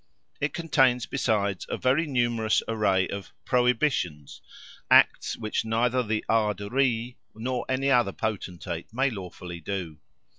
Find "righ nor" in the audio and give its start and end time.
6.59-7.65